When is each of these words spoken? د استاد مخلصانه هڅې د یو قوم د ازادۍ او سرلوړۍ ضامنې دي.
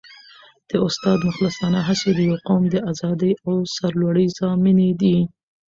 د 0.69 0.71
استاد 0.87 1.17
مخلصانه 1.29 1.79
هڅې 1.87 2.09
د 2.13 2.19
یو 2.29 2.37
قوم 2.47 2.63
د 2.69 2.75
ازادۍ 2.91 3.31
او 3.45 3.53
سرلوړۍ 3.75 4.27
ضامنې 4.39 4.89
دي. 5.01 5.17